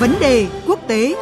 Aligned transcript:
Vấn 0.00 0.14
đề 0.20 0.46
quốc 0.66 0.80
tế 0.88 1.14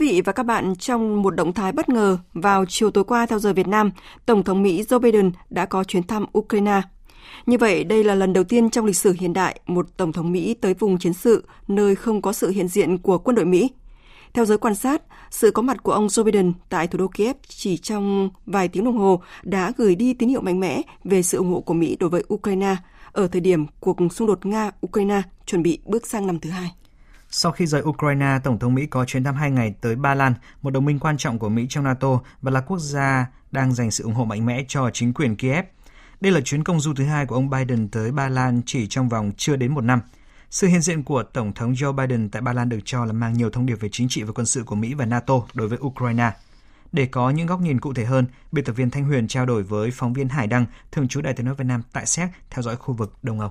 vị 0.00 0.22
và 0.24 0.32
các 0.32 0.42
bạn, 0.42 0.76
trong 0.76 1.22
một 1.22 1.30
động 1.30 1.52
thái 1.52 1.72
bất 1.72 1.88
ngờ, 1.88 2.18
vào 2.32 2.64
chiều 2.68 2.90
tối 2.90 3.04
qua 3.04 3.26
theo 3.26 3.38
giờ 3.38 3.52
Việt 3.52 3.68
Nam, 3.68 3.90
Tổng 4.26 4.44
thống 4.44 4.62
Mỹ 4.62 4.82
Joe 4.82 4.98
Biden 4.98 5.32
đã 5.50 5.66
có 5.66 5.84
chuyến 5.84 6.02
thăm 6.02 6.24
Ukraine. 6.38 6.82
Như 7.46 7.58
vậy, 7.58 7.84
đây 7.84 8.04
là 8.04 8.14
lần 8.14 8.32
đầu 8.32 8.44
tiên 8.44 8.70
trong 8.70 8.84
lịch 8.84 8.96
sử 8.96 9.14
hiện 9.20 9.32
đại 9.32 9.60
một 9.66 9.86
Tổng 9.96 10.12
thống 10.12 10.32
Mỹ 10.32 10.54
tới 10.54 10.74
vùng 10.74 10.98
chiến 10.98 11.12
sự 11.12 11.44
nơi 11.68 11.94
không 11.94 12.22
có 12.22 12.32
sự 12.32 12.50
hiện 12.50 12.68
diện 12.68 12.98
của 12.98 13.18
quân 13.18 13.36
đội 13.36 13.44
Mỹ. 13.44 13.70
Theo 14.34 14.44
giới 14.44 14.58
quan 14.58 14.74
sát, 14.74 15.02
sự 15.30 15.50
có 15.50 15.62
mặt 15.62 15.82
của 15.82 15.92
ông 15.92 16.06
Joe 16.06 16.24
Biden 16.24 16.52
tại 16.68 16.86
thủ 16.86 16.98
đô 16.98 17.08
Kiev 17.08 17.36
chỉ 17.48 17.76
trong 17.76 18.30
vài 18.46 18.68
tiếng 18.68 18.84
đồng 18.84 18.98
hồ 18.98 19.22
đã 19.42 19.72
gửi 19.76 19.94
đi 19.94 20.14
tín 20.14 20.28
hiệu 20.28 20.40
mạnh 20.40 20.60
mẽ 20.60 20.82
về 21.04 21.22
sự 21.22 21.38
ủng 21.38 21.52
hộ 21.52 21.60
của 21.60 21.74
Mỹ 21.74 21.96
đối 22.00 22.10
với 22.10 22.24
Ukraine 22.34 22.76
ở 23.12 23.28
thời 23.28 23.40
điểm 23.40 23.66
cuộc 23.80 23.96
xung 24.10 24.28
đột 24.28 24.40
Nga-Ukraine 24.42 25.22
chuẩn 25.46 25.62
bị 25.62 25.78
bước 25.84 26.06
sang 26.06 26.26
năm 26.26 26.40
thứ 26.40 26.50
hai. 26.50 26.72
Sau 27.30 27.52
khi 27.52 27.66
rời 27.66 27.82
Ukraine, 27.82 28.38
Tổng 28.44 28.58
thống 28.58 28.74
Mỹ 28.74 28.86
có 28.86 29.04
chuyến 29.04 29.24
thăm 29.24 29.34
hai 29.34 29.50
ngày 29.50 29.74
tới 29.80 29.96
Ba 29.96 30.14
Lan, 30.14 30.34
một 30.62 30.70
đồng 30.70 30.84
minh 30.84 30.98
quan 30.98 31.16
trọng 31.16 31.38
của 31.38 31.48
Mỹ 31.48 31.66
trong 31.68 31.84
NATO 31.84 32.20
và 32.42 32.50
là 32.50 32.60
quốc 32.60 32.78
gia 32.78 33.26
đang 33.50 33.74
dành 33.74 33.90
sự 33.90 34.04
ủng 34.04 34.14
hộ 34.14 34.24
mạnh 34.24 34.46
mẽ 34.46 34.64
cho 34.68 34.90
chính 34.92 35.12
quyền 35.12 35.36
Kiev. 35.36 35.64
Đây 36.20 36.32
là 36.32 36.40
chuyến 36.40 36.64
công 36.64 36.80
du 36.80 36.94
thứ 36.94 37.04
hai 37.04 37.26
của 37.26 37.34
ông 37.34 37.50
Biden 37.50 37.88
tới 37.88 38.12
Ba 38.12 38.28
Lan 38.28 38.62
chỉ 38.66 38.86
trong 38.86 39.08
vòng 39.08 39.32
chưa 39.36 39.56
đến 39.56 39.74
một 39.74 39.80
năm. 39.80 40.00
Sự 40.50 40.66
hiện 40.66 40.80
diện 40.80 41.02
của 41.02 41.22
Tổng 41.22 41.52
thống 41.52 41.72
Joe 41.72 41.92
Biden 41.92 42.28
tại 42.28 42.42
Ba 42.42 42.52
Lan 42.52 42.68
được 42.68 42.78
cho 42.84 43.04
là 43.04 43.12
mang 43.12 43.32
nhiều 43.32 43.50
thông 43.50 43.66
điệp 43.66 43.74
về 43.74 43.88
chính 43.92 44.08
trị 44.08 44.22
và 44.22 44.32
quân 44.32 44.46
sự 44.46 44.62
của 44.62 44.74
Mỹ 44.74 44.94
và 44.94 45.04
NATO 45.04 45.34
đối 45.54 45.68
với 45.68 45.78
Ukraine. 45.78 46.32
Để 46.92 47.06
có 47.06 47.30
những 47.30 47.46
góc 47.46 47.60
nhìn 47.60 47.80
cụ 47.80 47.94
thể 47.94 48.04
hơn, 48.04 48.26
biên 48.52 48.64
tập 48.64 48.72
viên 48.72 48.90
Thanh 48.90 49.04
Huyền 49.04 49.28
trao 49.28 49.46
đổi 49.46 49.62
với 49.62 49.90
phóng 49.90 50.12
viên 50.12 50.28
Hải 50.28 50.46
Đăng, 50.46 50.66
thường 50.92 51.08
trú 51.08 51.20
Đại 51.20 51.32
tiếng 51.32 51.46
nói 51.46 51.54
Việt 51.54 51.64
Nam 51.64 51.82
tại 51.92 52.06
Séc, 52.06 52.28
theo 52.50 52.62
dõi 52.62 52.76
khu 52.76 52.94
vực 52.94 53.14
Đông 53.22 53.40
Âu. 53.40 53.50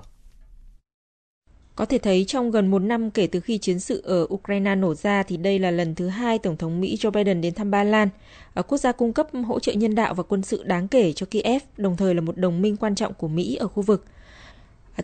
Có 1.76 1.84
thể 1.84 1.98
thấy 1.98 2.24
trong 2.24 2.50
gần 2.50 2.70
một 2.70 2.78
năm 2.78 3.10
kể 3.10 3.26
từ 3.26 3.40
khi 3.40 3.58
chiến 3.58 3.80
sự 3.80 4.02
ở 4.04 4.26
Ukraine 4.34 4.74
nổ 4.74 4.94
ra 4.94 5.22
thì 5.22 5.36
đây 5.36 5.58
là 5.58 5.70
lần 5.70 5.94
thứ 5.94 6.08
hai 6.08 6.38
Tổng 6.38 6.56
thống 6.56 6.80
Mỹ 6.80 6.96
Joe 7.00 7.10
Biden 7.10 7.40
đến 7.40 7.54
thăm 7.54 7.70
Ba 7.70 7.84
Lan, 7.84 8.08
ở 8.54 8.62
quốc 8.62 8.78
gia 8.78 8.92
cung 8.92 9.12
cấp 9.12 9.28
hỗ 9.46 9.60
trợ 9.60 9.72
nhân 9.72 9.94
đạo 9.94 10.14
và 10.14 10.22
quân 10.22 10.42
sự 10.42 10.62
đáng 10.62 10.88
kể 10.88 11.12
cho 11.12 11.26
Kiev, 11.30 11.62
đồng 11.76 11.96
thời 11.96 12.14
là 12.14 12.20
một 12.20 12.36
đồng 12.36 12.62
minh 12.62 12.76
quan 12.76 12.94
trọng 12.94 13.14
của 13.14 13.28
Mỹ 13.28 13.56
ở 13.56 13.68
khu 13.68 13.82
vực. 13.82 14.04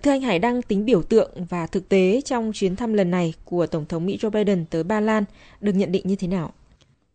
Thưa 0.03 0.11
anh 0.11 0.21
Hải 0.21 0.39
Đăng, 0.39 0.63
tính 0.63 0.85
biểu 0.85 1.03
tượng 1.03 1.31
và 1.49 1.67
thực 1.67 1.89
tế 1.89 2.21
trong 2.25 2.51
chuyến 2.55 2.77
thăm 2.77 2.93
lần 2.93 3.11
này 3.11 3.35
của 3.45 3.67
Tổng 3.67 3.87
thống 3.87 4.07
Mỹ 4.07 4.19
Joe 4.21 4.31
Biden 4.31 4.65
tới 4.71 4.83
Ba 4.83 5.01
Lan 5.01 5.25
được 5.61 5.73
nhận 5.73 5.93
định 5.93 6.03
như 6.07 6.17
thế 6.17 6.29
nào? 6.29 6.53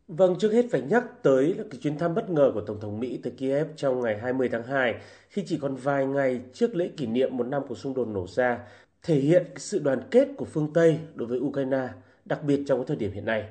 Vâng, 0.08 0.36
trước 0.40 0.54
hết 0.54 0.66
phải 0.72 0.82
nhắc 0.82 1.04
tới 1.24 1.54
là 1.58 1.64
cái 1.72 1.80
chuyến 1.84 1.98
thăm 1.98 2.16
bất 2.16 2.30
ngờ 2.30 2.52
của 2.54 2.62
Tổng 2.62 2.80
thống 2.80 3.00
Mỹ 3.00 3.20
tới 3.24 3.34
Kiev 3.38 3.68
trong 3.76 4.02
ngày 4.02 4.20
20 4.22 4.50
tháng 4.52 4.64
2 4.64 4.96
khi 5.30 5.44
chỉ 5.48 5.58
còn 5.62 5.76
vài 5.76 6.06
ngày 6.06 6.40
trước 6.54 6.76
lễ 6.76 6.90
kỷ 6.98 7.06
niệm 7.06 7.38
một 7.38 7.48
năm 7.48 7.62
của 7.68 7.76
xung 7.76 7.94
đột 7.94 8.08
nổ 8.08 8.28
ra 8.28 8.58
thể 9.04 9.16
hiện 9.16 9.46
sự 9.56 9.80
đoàn 9.80 10.00
kết 10.12 10.28
của 10.38 10.46
phương 10.46 10.74
Tây 10.74 11.00
đối 11.16 11.28
với 11.28 11.40
Ukraine, 11.40 11.88
đặc 12.26 12.44
biệt 12.44 12.64
trong 12.68 12.80
cái 12.80 12.86
thời 12.88 12.98
điểm 12.98 13.12
hiện 13.12 13.26
nay. 13.26 13.46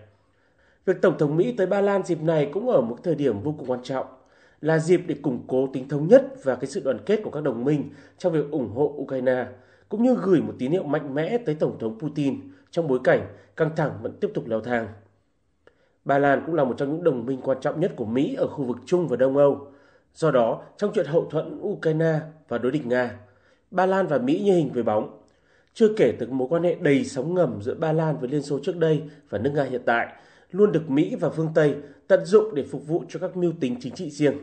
Việc 0.84 1.02
Tổng 1.02 1.18
thống 1.18 1.36
Mỹ 1.36 1.54
tới 1.56 1.66
Ba 1.66 1.80
Lan 1.80 2.02
dịp 2.04 2.22
này 2.22 2.50
cũng 2.52 2.68
ở 2.68 2.80
một 2.80 2.98
thời 3.02 3.14
điểm 3.14 3.40
vô 3.40 3.54
cùng 3.58 3.70
quan 3.70 3.82
trọng, 3.82 4.06
là 4.60 4.78
dịp 4.78 5.02
để 5.06 5.14
củng 5.22 5.44
cố 5.46 5.68
tính 5.72 5.88
thống 5.88 6.08
nhất 6.08 6.44
và 6.44 6.54
cái 6.54 6.66
sự 6.66 6.80
đoàn 6.80 6.98
kết 7.06 7.20
của 7.24 7.30
các 7.30 7.42
đồng 7.42 7.64
minh 7.64 7.90
trong 8.18 8.32
việc 8.32 8.50
ủng 8.50 8.70
hộ 8.74 8.94
Ukraine, 8.96 9.46
cũng 9.88 10.02
như 10.02 10.16
gửi 10.22 10.40
một 10.40 10.54
tín 10.58 10.72
hiệu 10.72 10.82
mạnh 10.82 11.14
mẽ 11.14 11.38
tới 11.38 11.54
Tổng 11.54 11.78
thống 11.78 11.98
Putin 11.98 12.40
trong 12.70 12.88
bối 12.88 12.98
cảnh 13.04 13.26
căng 13.56 13.76
thẳng 13.76 13.92
vẫn 14.02 14.12
tiếp 14.20 14.30
tục 14.34 14.48
leo 14.48 14.60
thang. 14.60 14.88
Ba 16.04 16.18
Lan 16.18 16.42
cũng 16.46 16.54
là 16.54 16.64
một 16.64 16.74
trong 16.78 16.90
những 16.90 17.04
đồng 17.04 17.26
minh 17.26 17.40
quan 17.42 17.58
trọng 17.60 17.80
nhất 17.80 17.92
của 17.96 18.04
Mỹ 18.04 18.34
ở 18.34 18.46
khu 18.46 18.64
vực 18.64 18.76
Trung 18.86 19.08
và 19.08 19.16
Đông 19.16 19.36
Âu. 19.36 19.66
Do 20.14 20.30
đó, 20.30 20.62
trong 20.76 20.90
chuyện 20.94 21.06
hậu 21.06 21.24
thuẫn 21.30 21.60
Ukraine 21.60 22.20
và 22.48 22.58
đối 22.58 22.72
địch 22.72 22.86
Nga, 22.86 23.18
Ba 23.70 23.86
Lan 23.86 24.06
và 24.06 24.18
Mỹ 24.18 24.42
như 24.44 24.52
hình 24.52 24.72
với 24.72 24.82
bóng 24.82 25.19
chưa 25.74 25.88
kể 25.96 26.12
tới 26.18 26.28
mối 26.28 26.48
quan 26.50 26.62
hệ 26.62 26.74
đầy 26.74 27.04
sóng 27.04 27.34
ngầm 27.34 27.62
giữa 27.62 27.74
Ba 27.74 27.92
Lan 27.92 28.18
với 28.20 28.28
Liên 28.28 28.42
Xô 28.42 28.58
trước 28.62 28.76
đây 28.76 29.02
và 29.28 29.38
nước 29.38 29.50
Nga 29.54 29.64
hiện 29.64 29.82
tại, 29.84 30.08
luôn 30.50 30.72
được 30.72 30.90
Mỹ 30.90 31.16
và 31.20 31.30
phương 31.30 31.50
Tây 31.54 31.74
tận 32.08 32.24
dụng 32.24 32.54
để 32.54 32.62
phục 32.62 32.86
vụ 32.86 33.04
cho 33.08 33.20
các 33.20 33.36
mưu 33.36 33.52
tính 33.60 33.76
chính 33.80 33.94
trị 33.94 34.10
riêng. 34.10 34.34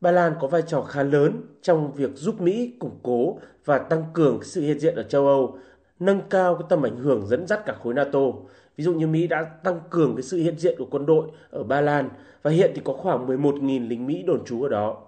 Ba 0.00 0.10
Lan 0.10 0.34
có 0.40 0.48
vai 0.48 0.62
trò 0.62 0.82
khá 0.82 1.02
lớn 1.02 1.40
trong 1.62 1.92
việc 1.92 2.10
giúp 2.14 2.40
Mỹ 2.40 2.72
củng 2.78 2.98
cố 3.02 3.38
và 3.64 3.78
tăng 3.78 4.04
cường 4.12 4.42
sự 4.42 4.60
hiện 4.60 4.78
diện 4.78 4.94
ở 4.94 5.02
châu 5.02 5.26
Âu, 5.26 5.58
nâng 6.00 6.20
cao 6.30 6.54
cái 6.54 6.66
tầm 6.68 6.82
ảnh 6.82 6.96
hưởng 6.96 7.26
dẫn 7.26 7.46
dắt 7.46 7.66
cả 7.66 7.76
khối 7.82 7.94
NATO. 7.94 8.20
Ví 8.76 8.84
dụ 8.84 8.94
như 8.94 9.06
Mỹ 9.06 9.26
đã 9.26 9.44
tăng 9.64 9.80
cường 9.90 10.16
cái 10.16 10.22
sự 10.22 10.36
hiện 10.36 10.58
diện 10.58 10.74
của 10.78 10.86
quân 10.90 11.06
đội 11.06 11.30
ở 11.50 11.62
Ba 11.62 11.80
Lan 11.80 12.08
và 12.42 12.50
hiện 12.50 12.72
thì 12.74 12.82
có 12.84 12.92
khoảng 12.92 13.26
11.000 13.26 13.88
lính 13.88 14.06
Mỹ 14.06 14.22
đồn 14.22 14.44
trú 14.44 14.62
ở 14.62 14.68
đó. 14.68 15.06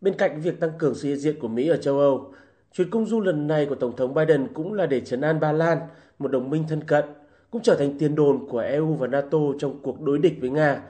Bên 0.00 0.14
cạnh 0.14 0.40
việc 0.40 0.60
tăng 0.60 0.70
cường 0.78 0.94
sự 0.94 1.08
hiện 1.08 1.18
diện 1.18 1.40
của 1.40 1.48
Mỹ 1.48 1.68
ở 1.68 1.76
châu 1.76 1.98
Âu, 1.98 2.32
Chuyến 2.76 2.90
công 2.90 3.06
du 3.06 3.20
lần 3.20 3.46
này 3.46 3.66
của 3.66 3.74
Tổng 3.74 3.96
thống 3.96 4.14
Biden 4.14 4.48
cũng 4.54 4.72
là 4.72 4.86
để 4.86 5.00
trấn 5.00 5.20
an 5.20 5.40
Ba 5.40 5.52
Lan, 5.52 5.78
một 6.18 6.28
đồng 6.28 6.50
minh 6.50 6.64
thân 6.68 6.84
cận, 6.84 7.04
cũng 7.50 7.62
trở 7.62 7.74
thành 7.74 7.98
tiền 7.98 8.14
đồn 8.14 8.48
của 8.48 8.58
EU 8.58 8.94
và 8.94 9.06
NATO 9.06 9.38
trong 9.58 9.78
cuộc 9.82 10.00
đối 10.00 10.18
địch 10.18 10.38
với 10.40 10.50
Nga 10.50 10.82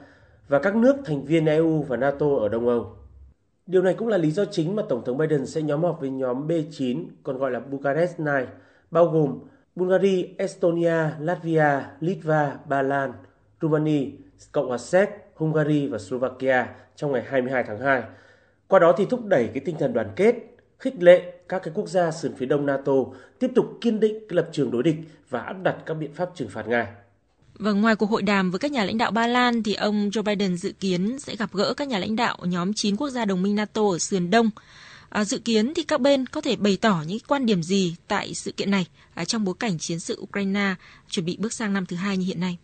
và 0.47 0.59
các 0.59 0.75
nước 0.75 0.95
thành 1.05 1.25
viên 1.25 1.45
EU 1.45 1.81
và 1.81 1.97
NATO 1.97 2.25
ở 2.39 2.49
Đông 2.49 2.67
Âu. 2.67 2.95
Điều 3.65 3.81
này 3.81 3.93
cũng 3.93 4.07
là 4.07 4.17
lý 4.17 4.31
do 4.31 4.45
chính 4.45 4.75
mà 4.75 4.83
Tổng 4.89 5.03
thống 5.05 5.17
Biden 5.17 5.45
sẽ 5.45 5.61
nhóm 5.61 5.83
họp 5.83 5.99
với 5.99 6.09
nhóm 6.09 6.47
B9, 6.47 7.05
còn 7.23 7.37
gọi 7.37 7.51
là 7.51 7.59
Bucharest 7.59 8.17
9, 8.17 8.25
bao 8.91 9.05
gồm 9.05 9.39
Bulgaria, 9.75 10.25
Estonia, 10.37 11.09
Latvia, 11.19 11.81
Litva, 11.99 12.57
Ba 12.69 12.81
Lan, 12.81 13.13
Romania, 13.61 14.05
Cộng 14.51 14.67
hòa 14.67 14.77
Séc, 14.77 15.09
Hungary 15.35 15.87
và 15.87 15.97
Slovakia 15.97 16.65
trong 16.95 17.11
ngày 17.11 17.23
22 17.27 17.63
tháng 17.63 17.79
2. 17.79 18.03
Qua 18.67 18.79
đó 18.79 18.93
thì 18.97 19.05
thúc 19.09 19.25
đẩy 19.25 19.47
cái 19.47 19.61
tinh 19.65 19.75
thần 19.79 19.93
đoàn 19.93 20.09
kết, 20.15 20.56
khích 20.79 20.93
lệ 20.99 21.33
các 21.49 21.61
cái 21.63 21.71
quốc 21.73 21.87
gia 21.87 22.11
sườn 22.11 22.35
phía 22.35 22.45
đông 22.45 22.65
NATO 22.65 22.93
tiếp 23.39 23.51
tục 23.55 23.77
kiên 23.81 23.99
định 23.99 24.15
cái 24.29 24.35
lập 24.35 24.49
trường 24.51 24.71
đối 24.71 24.83
địch 24.83 24.95
và 25.29 25.41
áp 25.41 25.55
đặt 25.63 25.75
các 25.85 25.93
biện 25.93 26.13
pháp 26.13 26.29
trừng 26.35 26.49
phạt 26.49 26.67
Nga. 26.67 26.87
và 27.59 27.71
ngoài 27.71 27.95
cuộc 27.95 28.09
hội 28.09 28.21
đàm 28.21 28.51
với 28.51 28.59
các 28.59 28.71
nhà 28.71 28.85
lãnh 28.85 28.97
đạo 28.97 29.11
Ba 29.11 29.27
Lan 29.27 29.63
thì 29.63 29.73
ông 29.73 30.09
Joe 30.09 30.23
Biden 30.23 30.57
dự 30.57 30.71
kiến 30.79 31.19
sẽ 31.19 31.35
gặp 31.35 31.53
gỡ 31.53 31.73
các 31.73 31.87
nhà 31.87 31.99
lãnh 31.99 32.15
đạo 32.15 32.37
nhóm 32.41 32.73
9 32.73 32.95
quốc 32.95 33.09
gia 33.09 33.25
đồng 33.25 33.41
minh 33.41 33.55
NATO 33.55 33.81
ở 33.91 33.99
sườn 33.99 34.29
đông. 34.29 34.49
À, 35.09 35.23
dự 35.25 35.39
kiến 35.39 35.73
thì 35.75 35.83
các 35.83 36.01
bên 36.01 36.25
có 36.25 36.41
thể 36.41 36.55
bày 36.55 36.77
tỏ 36.81 37.03
những 37.07 37.19
quan 37.27 37.45
điểm 37.45 37.63
gì 37.63 37.95
tại 38.07 38.33
sự 38.33 38.51
kiện 38.51 38.71
này 38.71 38.87
à, 39.13 39.25
trong 39.25 39.43
bối 39.43 39.55
cảnh 39.59 39.77
chiến 39.79 39.99
sự 39.99 40.19
Ukraine 40.21 40.75
chuẩn 41.09 41.25
bị 41.25 41.37
bước 41.39 41.53
sang 41.53 41.73
năm 41.73 41.85
thứ 41.85 41.95
hai 41.95 42.17
như 42.17 42.25
hiện 42.25 42.39
nay? 42.39 42.57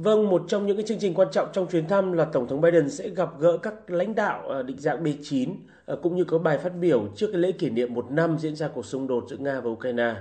Vâng, 0.00 0.28
một 0.28 0.44
trong 0.48 0.66
những 0.66 0.76
cái 0.76 0.86
chương 0.86 0.98
trình 0.98 1.14
quan 1.14 1.28
trọng 1.32 1.48
trong 1.52 1.66
chuyến 1.66 1.88
thăm 1.88 2.12
là 2.12 2.24
Tổng 2.24 2.48
thống 2.48 2.60
Biden 2.60 2.90
sẽ 2.90 3.08
gặp 3.08 3.30
gỡ 3.38 3.58
các 3.58 3.90
lãnh 3.90 4.14
đạo 4.14 4.48
ờ, 4.48 4.62
định 4.62 4.78
dạng 4.78 5.04
B9 5.04 5.54
ờ, 5.84 5.96
cũng 6.02 6.16
như 6.16 6.24
có 6.24 6.38
bài 6.38 6.58
phát 6.58 6.72
biểu 6.80 7.08
trước 7.16 7.26
cái 7.32 7.40
lễ 7.40 7.52
kỷ 7.52 7.70
niệm 7.70 7.94
một 7.94 8.10
năm 8.10 8.38
diễn 8.38 8.56
ra 8.56 8.68
cuộc 8.68 8.86
xung 8.86 9.06
đột 9.06 9.24
giữa 9.30 9.36
Nga 9.36 9.60
và 9.60 9.70
Ukraine. 9.70 10.14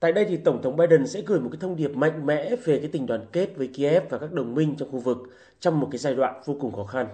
Tại 0.00 0.12
đây 0.12 0.24
thì 0.24 0.36
Tổng 0.36 0.62
thống 0.62 0.76
Biden 0.76 1.06
sẽ 1.06 1.20
gửi 1.26 1.40
một 1.40 1.48
cái 1.52 1.58
thông 1.60 1.76
điệp 1.76 1.88
mạnh 1.88 2.26
mẽ 2.26 2.56
về 2.64 2.78
cái 2.78 2.88
tình 2.92 3.06
đoàn 3.06 3.26
kết 3.32 3.56
với 3.56 3.66
Kiev 3.66 4.02
và 4.10 4.18
các 4.18 4.32
đồng 4.32 4.54
minh 4.54 4.74
trong 4.78 4.90
khu 4.92 4.98
vực 4.98 5.18
trong 5.60 5.80
một 5.80 5.88
cái 5.90 5.98
giai 5.98 6.14
đoạn 6.14 6.40
vô 6.44 6.56
cùng 6.60 6.72
khó 6.72 6.84
khăn. 6.84 7.06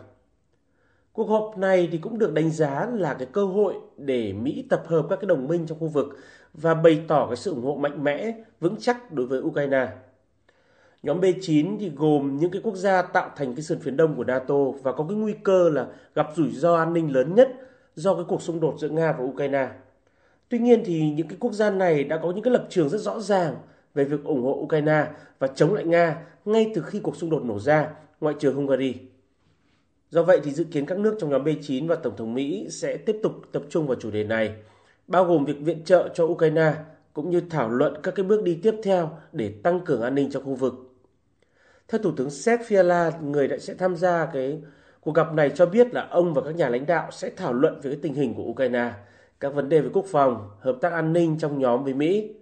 Cuộc 1.13 1.29
họp 1.29 1.59
này 1.59 1.89
thì 1.93 1.99
cũng 1.99 2.19
được 2.19 2.33
đánh 2.33 2.51
giá 2.51 2.89
là 2.95 3.15
cái 3.15 3.29
cơ 3.33 3.45
hội 3.45 3.75
để 3.97 4.33
Mỹ 4.33 4.65
tập 4.71 4.83
hợp 4.87 5.07
các 5.11 5.17
cái 5.17 5.27
đồng 5.27 5.49
minh 5.49 5.67
trong 5.67 5.79
khu 5.79 5.87
vực 5.87 6.07
và 6.55 6.75
bày 6.75 7.03
tỏ 7.09 7.27
cái 7.27 7.37
sự 7.37 7.51
ủng 7.51 7.65
hộ 7.65 7.75
mạnh 7.75 8.05
mẽ, 8.05 8.33
vững 8.61 8.77
chắc 8.81 9.13
đối 9.13 9.27
với 9.27 9.41
Ukraine. 9.41 9.89
Nhóm 11.05 11.21
B9 11.21 11.77
thì 11.81 11.91
gồm 11.97 12.37
những 12.37 12.51
cái 12.51 12.63
quốc 12.65 12.77
gia 12.77 13.03
tạo 13.03 13.31
thành 13.37 13.55
cái 13.55 13.63
sườn 13.63 13.79
phía 13.79 13.91
đông 13.91 14.15
của 14.17 14.25
NATO 14.25 14.55
và 14.83 14.93
có 14.93 15.07
cái 15.09 15.17
nguy 15.17 15.33
cơ 15.33 15.69
là 15.69 15.87
gặp 16.15 16.29
rủi 16.37 16.51
ro 16.51 16.77
an 16.77 16.93
ninh 16.93 17.13
lớn 17.13 17.35
nhất 17.35 17.49
do 17.95 18.15
cái 18.15 18.25
cuộc 18.29 18.43
xung 18.43 18.61
đột 18.61 18.75
giữa 18.79 18.89
Nga 18.89 19.13
và 19.13 19.25
Ukraine. 19.25 19.69
Tuy 20.49 20.59
nhiên 20.59 20.83
thì 20.85 21.11
những 21.11 21.29
cái 21.29 21.37
quốc 21.41 21.53
gia 21.53 21.71
này 21.71 22.05
đã 22.05 22.19
có 22.23 22.33
những 22.33 22.43
cái 22.43 22.53
lập 22.53 22.67
trường 22.71 22.89
rất 22.89 22.99
rõ 22.99 23.21
ràng 23.21 23.57
về 23.95 24.05
việc 24.05 24.25
ủng 24.25 24.43
hộ 24.43 24.53
Ukraine 24.53 25.07
và 25.39 25.47
chống 25.47 25.75
lại 25.75 25.85
Nga 25.85 26.23
ngay 26.45 26.73
từ 26.75 26.83
khi 26.83 27.01
cuộc 27.01 27.17
xung 27.17 27.31
đột 27.31 27.45
nổ 27.45 27.59
ra, 27.59 27.91
ngoại 28.21 28.35
trừ 28.39 28.53
Hungary. 28.53 28.95
Do 30.11 30.23
vậy 30.23 30.41
thì 30.45 30.51
dự 30.51 30.65
kiến 30.65 30.87
các 30.87 30.99
nước 30.99 31.17
trong 31.21 31.31
nhóm 31.31 31.45
B9 31.45 31.87
và 31.87 31.95
Tổng 31.95 32.17
thống 32.17 32.35
Mỹ 32.35 32.67
sẽ 32.71 32.97
tiếp 32.97 33.21
tục 33.23 33.33
tập 33.53 33.63
trung 33.71 33.87
vào 33.87 33.97
chủ 34.01 34.11
đề 34.11 34.25
này, 34.25 34.55
bao 35.07 35.25
gồm 35.25 35.45
việc 35.45 35.61
viện 35.61 35.85
trợ 35.85 36.09
cho 36.15 36.25
Ukraine 36.25 36.73
cũng 37.13 37.31
như 37.31 37.43
thảo 37.51 37.69
luận 37.69 37.95
các 38.03 38.15
cái 38.15 38.25
bước 38.25 38.43
đi 38.43 38.59
tiếp 38.63 38.75
theo 38.83 39.11
để 39.33 39.55
tăng 39.63 39.81
cường 39.81 40.03
an 40.03 40.15
ninh 40.15 40.31
trong 40.31 40.45
khu 40.45 40.55
vực. 40.55 40.94
Theo 41.89 41.99
Thủ 42.03 42.13
tướng 42.17 42.31
Séc 42.31 42.61
Fiala, 42.61 43.11
người 43.23 43.49
đã 43.49 43.59
sẽ 43.59 43.75
tham 43.75 43.97
gia 43.97 44.27
cái 44.27 44.63
cuộc 45.01 45.15
gặp 45.15 45.35
này 45.35 45.51
cho 45.55 45.67
biết 45.67 45.95
là 45.95 46.07
ông 46.11 46.35
và 46.35 46.43
các 46.43 46.55
nhà 46.55 46.69
lãnh 46.69 46.87
đạo 46.87 47.11
sẽ 47.11 47.31
thảo 47.37 47.53
luận 47.53 47.81
về 47.83 47.91
cái 47.91 47.99
tình 48.03 48.15
hình 48.15 48.35
của 48.35 48.43
Ukraine, 48.43 48.93
các 49.41 49.55
vấn 49.55 49.69
đề 49.69 49.81
về 49.81 49.89
quốc 49.93 50.05
phòng, 50.13 50.51
hợp 50.61 50.79
tác 50.81 50.93
an 50.93 51.13
ninh 51.13 51.39
trong 51.39 51.59
nhóm 51.59 51.85
với 51.85 51.95
Mỹ. 51.95 52.35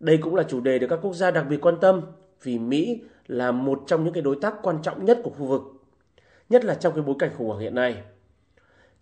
Đây 0.00 0.16
cũng 0.16 0.34
là 0.34 0.42
chủ 0.42 0.60
đề 0.60 0.78
được 0.78 0.86
các 0.90 0.98
quốc 1.02 1.14
gia 1.14 1.30
đặc 1.30 1.46
biệt 1.50 1.60
quan 1.60 1.80
tâm 1.80 2.02
vì 2.42 2.58
Mỹ 2.58 3.00
là 3.26 3.52
một 3.52 3.82
trong 3.86 4.04
những 4.04 4.12
cái 4.12 4.22
đối 4.22 4.36
tác 4.42 4.54
quan 4.62 4.82
trọng 4.82 5.04
nhất 5.04 5.18
của 5.24 5.30
khu 5.30 5.46
vực, 5.46 5.62
nhất 6.48 6.64
là 6.64 6.74
trong 6.74 6.94
cái 6.94 7.02
bối 7.02 7.16
cảnh 7.18 7.30
khủng 7.36 7.48
hoảng 7.48 7.60
hiện 7.60 7.74
nay. 7.74 7.96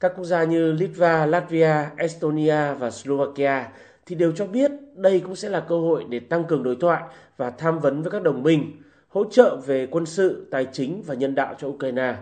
Các 0.00 0.12
quốc 0.17 0.25
gia 0.25 0.44
như 0.44 0.73
Litva, 0.73 1.26
Latvia, 1.26 1.75
Estonia 1.97 2.75
và 2.75 2.90
Slovakia 2.90 3.69
thì 4.06 4.14
đều 4.14 4.32
cho 4.32 4.47
biết 4.47 4.70
đây 4.94 5.20
cũng 5.20 5.37
sẽ 5.37 5.49
là 5.49 5.61
cơ 5.61 5.79
hội 5.79 6.05
để 6.08 6.20
tăng 6.20 6.44
cường 6.44 6.62
đối 6.62 6.76
thoại 6.76 7.02
và 7.37 7.50
tham 7.50 7.79
vấn 7.79 8.02
với 8.02 8.11
các 8.11 8.23
đồng 8.23 8.43
minh, 8.43 8.82
hỗ 9.14 9.25
trợ 9.25 9.56
về 9.56 9.87
quân 9.87 10.06
sự, 10.06 10.46
tài 10.50 10.66
chính 10.72 11.02
và 11.02 11.14
nhân 11.14 11.34
đạo 11.34 11.55
cho 11.58 11.69
Ukraine, 11.69 12.16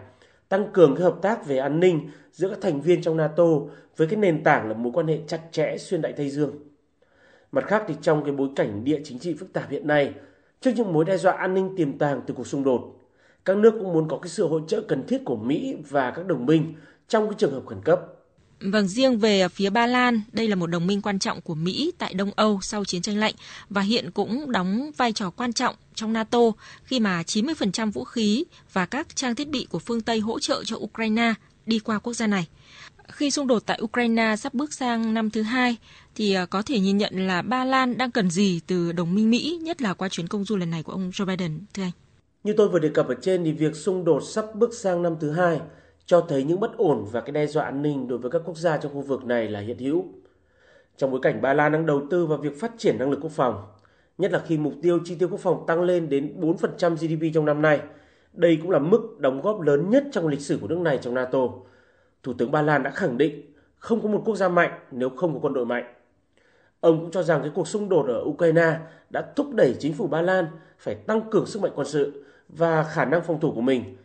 tăng 0.48 0.66
cường 0.72 0.94
cái 0.94 1.02
hợp 1.04 1.16
tác 1.22 1.46
về 1.46 1.58
an 1.58 1.80
ninh 1.80 2.10
giữa 2.32 2.48
các 2.48 2.58
thành 2.60 2.80
viên 2.80 3.02
trong 3.02 3.16
NATO 3.16 3.44
với 3.96 4.08
cái 4.08 4.16
nền 4.16 4.44
tảng 4.44 4.68
là 4.68 4.74
mối 4.74 4.92
quan 4.92 5.06
hệ 5.06 5.18
chặt 5.26 5.40
chẽ 5.52 5.76
xuyên 5.78 6.02
đại 6.02 6.12
Tây 6.12 6.30
Dương. 6.30 6.50
Mặt 7.52 7.64
khác 7.66 7.84
thì 7.88 7.94
trong 8.02 8.24
cái 8.24 8.32
bối 8.32 8.48
cảnh 8.56 8.84
địa 8.84 9.00
chính 9.04 9.18
trị 9.18 9.34
phức 9.34 9.52
tạp 9.52 9.70
hiện 9.70 9.86
nay, 9.86 10.14
trước 10.60 10.70
những 10.76 10.92
mối 10.92 11.04
đe 11.04 11.16
dọa 11.16 11.32
an 11.32 11.54
ninh 11.54 11.76
tiềm 11.76 11.98
tàng 11.98 12.20
từ 12.26 12.34
cuộc 12.34 12.46
xung 12.46 12.64
đột, 12.64 13.00
các 13.44 13.56
nước 13.56 13.70
cũng 13.70 13.92
muốn 13.92 14.08
có 14.08 14.18
cái 14.18 14.28
sự 14.28 14.46
hỗ 14.46 14.60
trợ 14.60 14.80
cần 14.88 15.06
thiết 15.06 15.22
của 15.24 15.36
Mỹ 15.36 15.76
và 15.88 16.10
các 16.10 16.26
đồng 16.26 16.46
minh 16.46 16.74
trong 17.08 17.26
cái 17.26 17.34
trường 17.38 17.52
hợp 17.52 17.66
khẩn 17.66 17.78
cấp. 17.84 18.00
Vâng, 18.64 18.88
riêng 18.88 19.18
về 19.18 19.48
phía 19.48 19.70
Ba 19.70 19.86
Lan, 19.86 20.20
đây 20.32 20.48
là 20.48 20.56
một 20.56 20.66
đồng 20.66 20.86
minh 20.86 21.02
quan 21.02 21.18
trọng 21.18 21.40
của 21.40 21.54
Mỹ 21.54 21.92
tại 21.98 22.14
Đông 22.14 22.30
Âu 22.36 22.60
sau 22.62 22.84
chiến 22.84 23.02
tranh 23.02 23.16
lạnh 23.16 23.34
và 23.70 23.80
hiện 23.80 24.10
cũng 24.10 24.52
đóng 24.52 24.90
vai 24.96 25.12
trò 25.12 25.30
quan 25.30 25.52
trọng 25.52 25.74
trong 25.94 26.12
NATO 26.12 26.38
khi 26.84 27.00
mà 27.00 27.22
90% 27.22 27.92
vũ 27.92 28.04
khí 28.04 28.44
và 28.72 28.86
các 28.86 29.16
trang 29.16 29.34
thiết 29.34 29.48
bị 29.48 29.66
của 29.70 29.78
phương 29.78 30.00
Tây 30.00 30.20
hỗ 30.20 30.38
trợ 30.38 30.64
cho 30.64 30.76
Ukraine 30.76 31.34
đi 31.66 31.78
qua 31.78 31.98
quốc 31.98 32.12
gia 32.12 32.26
này. 32.26 32.46
Khi 33.08 33.30
xung 33.30 33.46
đột 33.46 33.62
tại 33.66 33.78
Ukraine 33.82 34.36
sắp 34.36 34.54
bước 34.54 34.72
sang 34.72 35.14
năm 35.14 35.30
thứ 35.30 35.42
hai, 35.42 35.76
thì 36.14 36.34
à, 36.34 36.46
có 36.46 36.62
thể 36.62 36.80
nhìn 36.80 36.98
nhận 36.98 37.26
là 37.26 37.42
Ba 37.42 37.64
Lan 37.64 37.98
đang 37.98 38.10
cần 38.10 38.30
gì 38.30 38.60
từ 38.66 38.92
đồng 38.92 39.14
minh 39.14 39.30
Mỹ, 39.30 39.58
nhất 39.62 39.82
là 39.82 39.94
qua 39.94 40.08
chuyến 40.08 40.28
công 40.28 40.44
du 40.44 40.56
lần 40.56 40.70
này 40.70 40.82
của 40.82 40.92
ông 40.92 41.10
Joe 41.10 41.26
Biden, 41.26 41.60
thưa 41.74 41.82
anh? 41.82 41.90
Như 42.44 42.54
tôi 42.56 42.68
vừa 42.68 42.78
đề 42.78 42.88
cập 42.88 43.08
ở 43.08 43.14
trên 43.22 43.44
thì 43.44 43.52
việc 43.52 43.76
xung 43.76 44.04
đột 44.04 44.20
sắp 44.20 44.44
bước 44.54 44.74
sang 44.74 45.02
năm 45.02 45.16
thứ 45.20 45.30
hai 45.30 45.60
cho 46.06 46.20
thấy 46.20 46.44
những 46.44 46.60
bất 46.60 46.76
ổn 46.76 47.06
và 47.12 47.20
cái 47.20 47.32
đe 47.32 47.46
dọa 47.46 47.64
an 47.64 47.82
ninh 47.82 48.08
đối 48.08 48.18
với 48.18 48.30
các 48.30 48.42
quốc 48.44 48.56
gia 48.56 48.76
trong 48.76 48.94
khu 48.94 49.00
vực 49.00 49.24
này 49.24 49.48
là 49.48 49.60
hiện 49.60 49.78
hữu. 49.78 50.04
Trong 50.96 51.10
bối 51.10 51.20
cảnh 51.22 51.42
Ba 51.42 51.54
Lan 51.54 51.72
đang 51.72 51.86
đầu 51.86 52.02
tư 52.10 52.26
vào 52.26 52.38
việc 52.38 52.60
phát 52.60 52.72
triển 52.78 52.98
năng 52.98 53.10
lực 53.10 53.18
quốc 53.22 53.32
phòng, 53.32 53.62
nhất 54.18 54.32
là 54.32 54.38
khi 54.46 54.58
mục 54.58 54.74
tiêu 54.82 54.98
chi 55.04 55.14
tiêu 55.14 55.28
quốc 55.28 55.40
phòng 55.40 55.64
tăng 55.66 55.82
lên 55.82 56.08
đến 56.08 56.40
4% 56.40 56.94
GDP 56.94 57.34
trong 57.34 57.44
năm 57.44 57.62
nay, 57.62 57.80
đây 58.32 58.58
cũng 58.62 58.70
là 58.70 58.78
mức 58.78 59.18
đóng 59.18 59.40
góp 59.42 59.60
lớn 59.60 59.90
nhất 59.90 60.04
trong 60.12 60.28
lịch 60.28 60.40
sử 60.40 60.58
của 60.60 60.68
nước 60.68 60.78
này 60.78 60.98
trong 61.02 61.14
NATO. 61.14 61.38
Thủ 62.22 62.32
tướng 62.32 62.50
Ba 62.50 62.62
Lan 62.62 62.82
đã 62.82 62.90
khẳng 62.90 63.18
định 63.18 63.52
không 63.78 64.00
có 64.02 64.08
một 64.08 64.22
quốc 64.24 64.36
gia 64.36 64.48
mạnh 64.48 64.78
nếu 64.90 65.08
không 65.08 65.34
có 65.34 65.38
quân 65.42 65.54
đội 65.54 65.66
mạnh. 65.66 65.94
Ông 66.80 67.00
cũng 67.00 67.10
cho 67.10 67.22
rằng 67.22 67.40
cái 67.42 67.50
cuộc 67.54 67.68
xung 67.68 67.88
đột 67.88 68.06
ở 68.08 68.22
Ukraine 68.24 68.78
đã 69.10 69.32
thúc 69.36 69.54
đẩy 69.54 69.76
chính 69.78 69.94
phủ 69.94 70.06
Ba 70.06 70.22
Lan 70.22 70.46
phải 70.78 70.94
tăng 70.94 71.30
cường 71.30 71.46
sức 71.46 71.62
mạnh 71.62 71.72
quân 71.74 71.86
sự 71.86 72.24
và 72.48 72.82
khả 72.84 73.04
năng 73.04 73.22
phòng 73.22 73.40
thủ 73.40 73.52
của 73.52 73.60
mình 73.60 73.96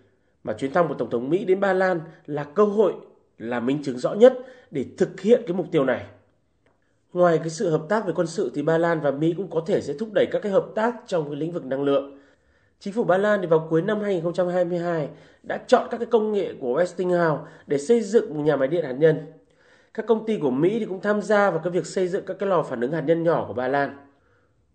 mà 0.47 0.53
chuyến 0.53 0.73
thăm 0.73 0.87
của 0.87 0.93
Tổng 0.93 1.09
thống 1.09 1.29
Mỹ 1.29 1.45
đến 1.45 1.59
Ba 1.59 1.73
Lan 1.73 2.01
là 2.25 2.43
cơ 2.43 2.63
hội, 2.63 2.93
là 3.37 3.59
minh 3.59 3.83
chứng 3.83 3.97
rõ 3.97 4.13
nhất 4.13 4.33
để 4.71 4.85
thực 4.97 5.21
hiện 5.21 5.41
cái 5.47 5.57
mục 5.57 5.65
tiêu 5.71 5.85
này. 5.85 6.05
Ngoài 7.13 7.37
cái 7.37 7.49
sự 7.49 7.69
hợp 7.69 7.81
tác 7.89 8.05
về 8.05 8.13
quân 8.15 8.27
sự 8.27 8.51
thì 8.55 8.61
Ba 8.61 8.77
Lan 8.77 8.99
và 8.99 9.11
Mỹ 9.11 9.33
cũng 9.37 9.49
có 9.49 9.63
thể 9.67 9.81
sẽ 9.81 9.93
thúc 9.99 10.09
đẩy 10.13 10.25
các 10.31 10.41
cái 10.41 10.51
hợp 10.51 10.65
tác 10.75 10.95
trong 11.07 11.29
cái 11.29 11.35
lĩnh 11.35 11.51
vực 11.51 11.65
năng 11.65 11.83
lượng. 11.83 12.19
Chính 12.79 12.93
phủ 12.93 13.03
Ba 13.03 13.17
Lan 13.17 13.41
thì 13.41 13.47
vào 13.47 13.67
cuối 13.69 13.81
năm 13.81 14.01
2022 14.01 15.09
đã 15.43 15.57
chọn 15.67 15.87
các 15.91 15.97
cái 15.97 16.05
công 16.05 16.31
nghệ 16.31 16.53
của 16.59 16.81
Westinghouse 16.81 17.39
để 17.67 17.77
xây 17.77 18.01
dựng 18.01 18.33
một 18.33 18.43
nhà 18.43 18.55
máy 18.55 18.67
điện 18.67 18.85
hạt 18.85 18.91
nhân. 18.91 19.17
Các 19.93 20.05
công 20.07 20.25
ty 20.25 20.37
của 20.37 20.51
Mỹ 20.51 20.79
thì 20.79 20.85
cũng 20.85 21.01
tham 21.01 21.21
gia 21.21 21.51
vào 21.51 21.59
cái 21.59 21.71
việc 21.71 21.85
xây 21.85 22.07
dựng 22.07 22.25
các 22.25 22.37
cái 22.39 22.49
lò 22.49 22.63
phản 22.63 22.81
ứng 22.81 22.91
hạt 22.91 23.01
nhân 23.01 23.23
nhỏ 23.23 23.45
của 23.47 23.53
Ba 23.53 23.67
Lan. 23.67 24.06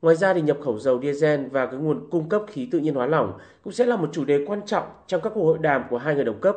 Ngoài 0.03 0.17
ra 0.17 0.35
thì 0.35 0.41
nhập 0.41 0.59
khẩu 0.65 0.79
dầu 0.79 1.01
diesel 1.03 1.47
và 1.47 1.67
cái 1.67 1.81
nguồn 1.81 2.11
cung 2.11 2.29
cấp 2.29 2.43
khí 2.49 2.69
tự 2.71 2.79
nhiên 2.79 2.95
hóa 2.95 3.07
lỏng 3.07 3.39
cũng 3.65 3.73
sẽ 3.73 3.87
là 3.87 3.97
một 3.97 4.11
chủ 4.13 4.25
đề 4.25 4.45
quan 4.47 4.61
trọng 4.67 4.87
trong 5.07 5.21
các 5.21 5.33
cuộc 5.35 5.45
hội 5.45 5.59
đàm 5.59 5.83
của 5.91 5.99
hai 5.99 6.15
người 6.15 6.25
đồng 6.25 6.41
cấp. 6.41 6.57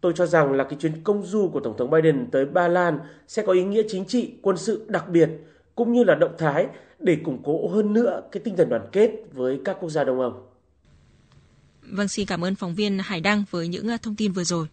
Tôi 0.00 0.12
cho 0.16 0.26
rằng 0.26 0.52
là 0.52 0.64
cái 0.64 0.78
chuyến 0.80 0.92
công 1.04 1.22
du 1.22 1.48
của 1.48 1.60
Tổng 1.60 1.76
thống 1.78 1.90
Biden 1.90 2.30
tới 2.30 2.46
Ba 2.46 2.68
Lan 2.68 2.98
sẽ 3.28 3.42
có 3.46 3.52
ý 3.52 3.64
nghĩa 3.64 3.82
chính 3.88 4.04
trị, 4.04 4.34
quân 4.42 4.56
sự 4.56 4.86
đặc 4.88 5.08
biệt 5.08 5.30
cũng 5.74 5.92
như 5.92 6.04
là 6.04 6.14
động 6.14 6.34
thái 6.38 6.66
để 6.98 7.16
củng 7.24 7.42
cố 7.44 7.68
hơn 7.68 7.92
nữa 7.92 8.22
cái 8.32 8.40
tinh 8.44 8.56
thần 8.56 8.68
đoàn 8.68 8.86
kết 8.92 9.10
với 9.32 9.60
các 9.64 9.76
quốc 9.80 9.90
gia 9.90 10.04
Đông 10.04 10.20
Âu. 10.20 10.46
Vâng, 11.82 12.08
xin 12.08 12.26
cảm 12.26 12.44
ơn 12.44 12.54
phóng 12.54 12.74
viên 12.74 12.98
Hải 12.98 13.20
Đăng 13.20 13.44
với 13.50 13.68
những 13.68 13.88
à, 13.88 13.96
thông 14.02 14.16
tin 14.16 14.32
vừa 14.32 14.44
rồi. 14.44 14.66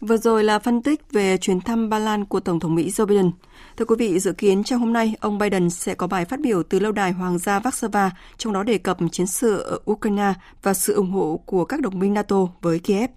Vừa 0.00 0.16
rồi 0.16 0.44
là 0.44 0.58
phân 0.58 0.82
tích 0.82 1.12
về 1.12 1.36
chuyến 1.36 1.60
thăm 1.60 1.88
Ba 1.88 1.98
Lan 1.98 2.24
của 2.24 2.40
Tổng 2.40 2.60
thống 2.60 2.74
Mỹ 2.74 2.90
Joe 2.90 3.06
Biden. 3.06 3.30
Thưa 3.76 3.84
quý 3.84 3.96
vị, 3.98 4.18
dự 4.18 4.32
kiến 4.32 4.64
trong 4.64 4.80
hôm 4.80 4.92
nay, 4.92 5.14
ông 5.20 5.38
Biden 5.38 5.70
sẽ 5.70 5.94
có 5.94 6.06
bài 6.06 6.24
phát 6.24 6.40
biểu 6.40 6.62
từ 6.62 6.78
lâu 6.78 6.92
đài 6.92 7.12
Hoàng 7.12 7.38
gia 7.38 7.58
Warsaw, 7.60 8.10
trong 8.36 8.52
đó 8.52 8.62
đề 8.62 8.78
cập 8.78 8.98
chiến 9.12 9.26
sự 9.26 9.58
ở 9.58 9.78
Ukraine 9.90 10.32
và 10.62 10.74
sự 10.74 10.94
ủng 10.94 11.10
hộ 11.10 11.40
của 11.46 11.64
các 11.64 11.80
đồng 11.80 11.98
minh 11.98 12.14
NATO 12.14 12.36
với 12.62 12.78
Kiev. 12.78 13.10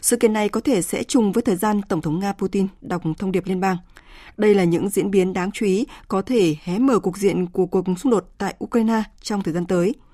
Sự 0.00 0.16
kiện 0.16 0.32
này 0.32 0.48
có 0.48 0.60
thể 0.60 0.82
sẽ 0.82 1.02
trùng 1.02 1.32
với 1.32 1.42
thời 1.42 1.56
gian 1.56 1.82
Tổng 1.82 2.00
thống 2.00 2.20
Nga 2.20 2.32
Putin 2.32 2.66
đọc 2.80 3.02
thông 3.18 3.32
điệp 3.32 3.46
liên 3.46 3.60
bang. 3.60 3.76
Đây 4.36 4.54
là 4.54 4.64
những 4.64 4.88
diễn 4.88 5.10
biến 5.10 5.32
đáng 5.32 5.50
chú 5.52 5.66
ý 5.66 5.86
có 6.08 6.22
thể 6.22 6.56
hé 6.64 6.78
mở 6.78 6.98
cục 6.98 7.16
diện 7.16 7.46
của 7.46 7.66
cuộc 7.66 7.84
xung 7.98 8.12
đột 8.12 8.24
tại 8.38 8.54
Ukraine 8.64 9.02
trong 9.20 9.42
thời 9.42 9.54
gian 9.54 9.66
tới– 9.66 9.94